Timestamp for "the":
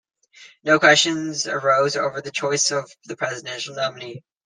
2.21-2.31, 3.05-3.15